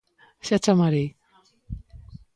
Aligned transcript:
Xa 0.45 0.57
chamarei. 0.63 1.07